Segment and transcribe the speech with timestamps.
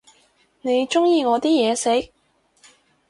[0.63, 2.11] 你鍾意我啲嘢食？